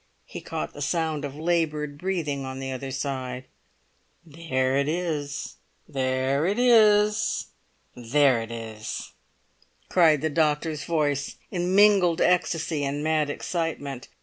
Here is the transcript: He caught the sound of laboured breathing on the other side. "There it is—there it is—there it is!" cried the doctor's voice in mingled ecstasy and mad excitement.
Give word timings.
He 0.25 0.41
caught 0.41 0.73
the 0.73 0.81
sound 0.81 1.23
of 1.23 1.35
laboured 1.35 1.99
breathing 1.99 2.43
on 2.43 2.57
the 2.59 2.71
other 2.71 2.89
side. 2.89 3.45
"There 4.25 4.75
it 4.75 4.87
is—there 4.87 6.47
it 6.47 6.57
is—there 6.57 8.41
it 8.41 8.51
is!" 8.51 9.11
cried 9.89 10.21
the 10.21 10.29
doctor's 10.31 10.85
voice 10.85 11.35
in 11.51 11.75
mingled 11.75 12.19
ecstasy 12.19 12.83
and 12.83 13.03
mad 13.03 13.29
excitement. 13.29 14.07